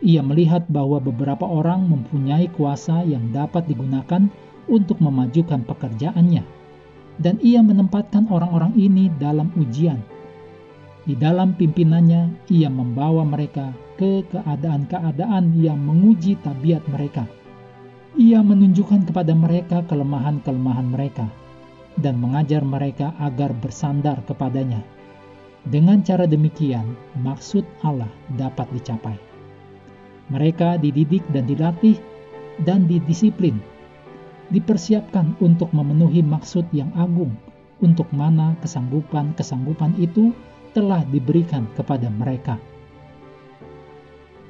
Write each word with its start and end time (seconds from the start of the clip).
Ia 0.00 0.24
melihat 0.24 0.64
bahwa 0.72 0.96
beberapa 0.96 1.44
orang 1.44 1.86
mempunyai 1.92 2.48
kuasa 2.56 3.04
yang 3.04 3.28
dapat 3.36 3.68
digunakan 3.68 4.28
untuk 4.64 4.96
memajukan 5.04 5.60
pekerjaannya, 5.68 6.40
dan 7.20 7.36
ia 7.44 7.60
menempatkan 7.60 8.32
orang-orang 8.32 8.72
ini 8.80 9.12
dalam 9.20 9.52
ujian 9.60 10.00
di 11.04 11.12
dalam 11.12 11.52
pimpinannya, 11.52 12.48
ia 12.48 12.72
membawa 12.72 13.28
mereka 13.28 13.76
ke 14.00 14.24
keadaan-keadaan 14.32 15.52
yang 15.60 15.76
menguji 15.76 16.40
tabiat 16.40 16.80
mereka. 16.88 17.28
Ia 18.16 18.40
menunjukkan 18.40 19.12
kepada 19.12 19.36
mereka 19.36 19.84
kelemahan-kelemahan 19.84 20.88
mereka 20.88 21.28
dan 22.00 22.18
mengajar 22.18 22.64
mereka 22.64 23.14
agar 23.22 23.54
bersandar 23.58 24.18
kepadanya. 24.26 24.82
Dengan 25.64 26.04
cara 26.04 26.28
demikian, 26.28 26.92
maksud 27.24 27.64
Allah 27.80 28.10
dapat 28.36 28.68
dicapai. 28.74 29.16
Mereka 30.28 30.80
dididik 30.80 31.24
dan 31.32 31.48
dilatih 31.48 31.96
dan 32.68 32.84
didisiplin, 32.84 33.60
dipersiapkan 34.52 35.36
untuk 35.40 35.72
memenuhi 35.72 36.20
maksud 36.20 36.68
yang 36.72 36.92
agung, 36.96 37.32
untuk 37.80 38.08
mana 38.12 38.52
kesanggupan-kesanggupan 38.60 39.96
itu 39.96 40.36
telah 40.76 41.00
diberikan 41.08 41.64
kepada 41.78 42.10
mereka. 42.12 42.60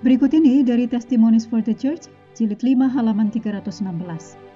Berikut 0.00 0.32
ini 0.32 0.64
dari 0.64 0.88
Testimonies 0.88 1.44
for 1.44 1.60
the 1.60 1.76
Church, 1.76 2.08
jilid 2.32 2.62
5 2.64 2.88
halaman 2.88 3.28
316. 3.28 4.49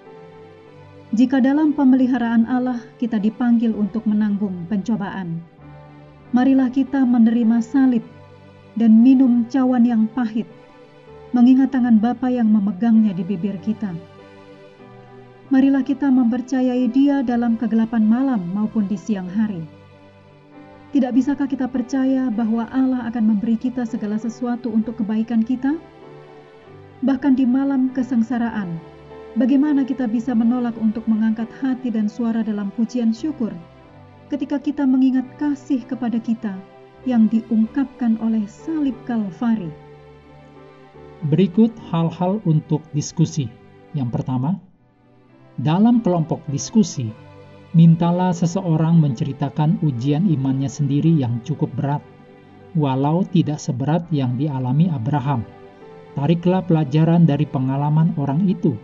Jika 1.14 1.38
dalam 1.38 1.70
pemeliharaan 1.70 2.42
Allah 2.50 2.82
kita 2.98 3.22
dipanggil 3.22 3.70
untuk 3.70 4.02
menanggung 4.02 4.66
pencobaan, 4.66 5.38
marilah 6.34 6.66
kita 6.74 7.06
menerima 7.06 7.62
salib 7.62 8.02
dan 8.74 8.98
minum 8.98 9.46
cawan 9.46 9.86
yang 9.86 10.10
pahit, 10.10 10.50
mengingat 11.30 11.70
tangan 11.70 12.02
Bapa 12.02 12.26
yang 12.26 12.50
memegangnya 12.50 13.14
di 13.14 13.22
bibir 13.22 13.54
kita. 13.62 13.94
Marilah 15.54 15.86
kita 15.86 16.10
mempercayai 16.10 16.90
Dia 16.90 17.22
dalam 17.22 17.54
kegelapan 17.54 18.02
malam 18.02 18.42
maupun 18.50 18.90
di 18.90 18.98
siang 18.98 19.30
hari 19.30 19.62
tidak 20.94 21.10
bisakah 21.10 21.50
kita 21.50 21.66
percaya 21.66 22.30
bahwa 22.30 22.70
Allah 22.70 23.10
akan 23.10 23.34
memberi 23.34 23.58
kita 23.58 23.82
segala 23.82 24.14
sesuatu 24.14 24.70
untuk 24.70 25.02
kebaikan 25.02 25.42
kita? 25.42 25.74
Bahkan 27.02 27.34
di 27.34 27.42
malam 27.42 27.90
kesengsaraan, 27.90 28.78
bagaimana 29.34 29.82
kita 29.82 30.06
bisa 30.06 30.34
menolak 30.34 30.74
untuk 30.78 31.06
mengangkat 31.10 31.50
hati 31.58 31.90
dan 31.90 32.06
suara 32.06 32.46
dalam 32.46 32.70
pujian 32.74 33.10
syukur 33.10 33.50
ketika 34.30 34.58
kita 34.58 34.86
mengingat 34.86 35.26
kasih 35.36 35.82
kepada 35.84 36.18
kita 36.18 36.54
yang 37.04 37.28
diungkapkan 37.28 38.16
oleh 38.22 38.42
salib 38.48 38.96
Kalvari? 39.04 39.68
Berikut 41.28 41.72
hal-hal 41.88 42.40
untuk 42.44 42.84
diskusi. 42.92 43.48
Yang 43.94 44.20
pertama, 44.20 44.60
dalam 45.56 46.02
kelompok 46.02 46.42
diskusi, 46.50 47.08
mintalah 47.72 48.34
seseorang 48.34 48.98
menceritakan 48.98 49.78
ujian 49.86 50.26
imannya 50.26 50.66
sendiri 50.66 51.14
yang 51.14 51.38
cukup 51.46 51.70
berat, 51.78 52.02
walau 52.74 53.22
tidak 53.30 53.62
seberat 53.62 54.02
yang 54.10 54.34
dialami 54.34 54.90
Abraham. 54.90 55.46
Tariklah 56.18 56.66
pelajaran 56.66 57.26
dari 57.26 57.46
pengalaman 57.46 58.14
orang 58.18 58.46
itu, 58.50 58.74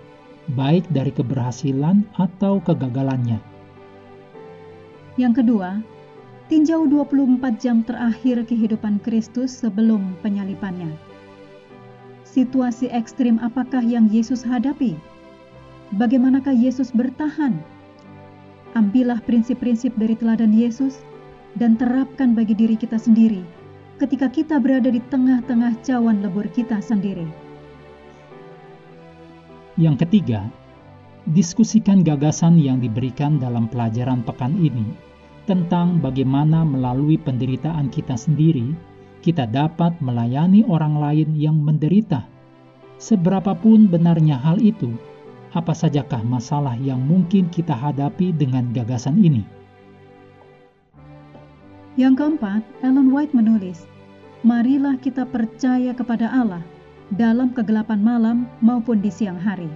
baik 0.55 0.87
dari 0.91 1.15
keberhasilan 1.15 2.03
atau 2.19 2.59
kegagalannya. 2.63 3.39
Yang 5.19 5.43
kedua, 5.45 5.83
tinjau 6.51 6.87
24 6.91 7.63
jam 7.63 7.83
terakhir 7.87 8.43
kehidupan 8.47 8.99
Kristus 9.03 9.55
sebelum 9.55 10.19
penyalipannya. 10.23 10.91
Situasi 12.27 12.91
ekstrim 12.91 13.43
apakah 13.43 13.83
yang 13.83 14.07
Yesus 14.11 14.47
hadapi? 14.47 14.95
Bagaimanakah 15.99 16.55
Yesus 16.55 16.95
bertahan 16.95 17.59
Ambillah 18.79 19.19
prinsip-prinsip 19.27 19.91
dari 19.99 20.15
teladan 20.15 20.55
Yesus 20.55 21.03
dan 21.59 21.75
terapkan 21.75 22.39
bagi 22.39 22.55
diri 22.55 22.79
kita 22.79 22.95
sendiri 22.95 23.43
ketika 23.99 24.31
kita 24.31 24.63
berada 24.63 24.95
di 24.95 25.03
tengah-tengah 25.11 25.75
cawan 25.83 26.23
lebur 26.23 26.47
kita 26.55 26.79
sendiri. 26.79 27.50
Yang 29.81 30.05
ketiga, 30.05 30.45
diskusikan 31.33 32.05
gagasan 32.05 32.61
yang 32.61 32.85
diberikan 32.85 33.41
dalam 33.41 33.65
pelajaran 33.65 34.21
pekan 34.21 34.61
ini 34.61 34.85
tentang 35.49 36.05
bagaimana 36.05 36.69
melalui 36.69 37.17
penderitaan 37.17 37.89
kita 37.89 38.13
sendiri, 38.13 38.77
kita 39.25 39.49
dapat 39.49 39.97
melayani 40.05 40.69
orang 40.69 41.01
lain 41.01 41.33
yang 41.33 41.57
menderita. 41.57 42.29
Seberapapun 43.01 43.89
benarnya 43.89 44.37
hal 44.37 44.61
itu, 44.61 44.93
apa 45.57 45.73
sajakah 45.73 46.21
masalah 46.29 46.77
yang 46.77 47.01
mungkin 47.01 47.49
kita 47.49 47.73
hadapi 47.73 48.37
dengan 48.37 48.77
gagasan 48.77 49.17
ini? 49.17 49.49
Yang 51.97 52.21
keempat, 52.21 52.61
Ellen 52.85 53.09
White 53.17 53.33
menulis, 53.33 53.89
Marilah 54.45 55.01
kita 55.01 55.25
percaya 55.25 55.97
kepada 55.97 56.29
Allah 56.29 56.65
dalam 57.19 57.51
kegelapan 57.51 57.99
malam 57.99 58.37
maupun 58.63 59.03
di 59.03 59.11
siang 59.11 59.39
hari. 59.39 59.71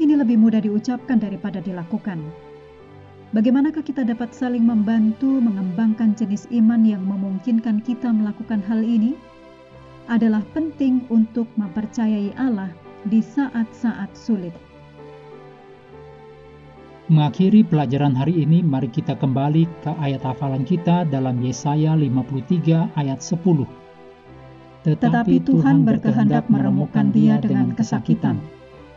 Ini 0.00 0.16
lebih 0.16 0.40
mudah 0.40 0.64
diucapkan 0.64 1.20
daripada 1.20 1.60
dilakukan. 1.60 2.24
Bagaimanakah 3.32 3.84
kita 3.84 4.04
dapat 4.04 4.32
saling 4.32 4.64
membantu 4.64 5.40
mengembangkan 5.40 6.12
jenis 6.16 6.48
iman 6.52 6.84
yang 6.84 7.04
memungkinkan 7.04 7.80
kita 7.84 8.08
melakukan 8.12 8.60
hal 8.64 8.80
ini? 8.80 9.16
Adalah 10.08 10.44
penting 10.52 11.04
untuk 11.08 11.48
mempercayai 11.56 12.36
Allah 12.36 12.72
di 13.08 13.24
saat-saat 13.24 14.12
sulit. 14.12 14.52
Mengakhiri 17.12 17.64
pelajaran 17.64 18.16
hari 18.16 18.40
ini, 18.40 18.64
mari 18.64 18.88
kita 18.88 19.16
kembali 19.20 19.68
ke 19.84 19.92
ayat 20.00 20.24
hafalan 20.24 20.64
kita 20.64 21.04
dalam 21.08 21.40
Yesaya 21.44 21.92
53 21.92 22.88
ayat 22.96 23.20
10. 23.20 23.81
Tetapi 24.82 25.46
Tuhan 25.46 25.86
berkehendak 25.86 26.50
meremukkan 26.50 27.14
dia 27.14 27.38
dengan 27.38 27.70
kesakitan. 27.70 28.42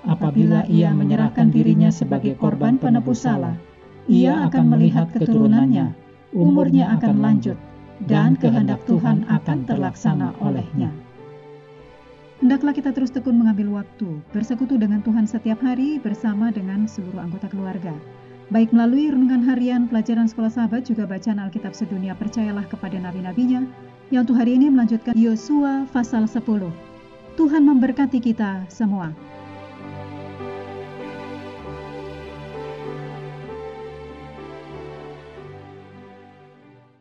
Apabila 0.05 0.65
ia 0.65 0.93
menyerahkan 0.93 1.49
dirinya 1.53 1.93
sebagai 1.93 2.37
korban 2.37 2.77
penebus 2.77 3.25
salah, 3.25 3.57
ia 4.05 4.45
akan 4.49 4.73
melihat 4.73 5.09
keturunannya, 5.13 5.93
umurnya 6.33 6.93
akan 6.97 7.21
lanjut, 7.21 7.57
dan 8.05 8.37
kehendak 8.37 8.81
Tuhan 8.85 9.25
akan 9.29 9.65
terlaksana 9.65 10.33
olehnya. 10.41 10.93
Hendaklah 12.41 12.73
kita 12.75 12.93
terus 12.93 13.09
tekun 13.09 13.41
mengambil 13.41 13.81
waktu, 13.81 14.21
bersekutu 14.29 14.77
dengan 14.77 15.01
Tuhan 15.01 15.25
setiap 15.25 15.61
hari 15.65 15.97
bersama 15.97 16.53
dengan 16.53 16.85
seluruh 16.85 17.21
anggota 17.21 17.49
keluarga. 17.49 17.95
Baik 18.53 18.69
melalui 18.69 19.09
renungan 19.09 19.41
harian, 19.41 19.89
pelajaran 19.89 20.29
sekolah 20.29 20.53
sahabat, 20.53 20.85
juga 20.85 21.09
bacaan 21.09 21.41
Alkitab 21.41 21.73
sedunia 21.73 22.13
percayalah 22.13 22.69
kepada 22.69 22.93
nabi-nabinya, 23.01 23.65
yang 24.13 24.21
untuk 24.21 24.37
hari 24.37 24.53
ini 24.53 24.69
melanjutkan 24.69 25.17
Yosua 25.17 25.89
pasal 25.89 26.29
10. 26.29 26.45
Tuhan 27.41 27.63
memberkati 27.65 28.21
kita 28.21 28.69
semua. 28.69 29.09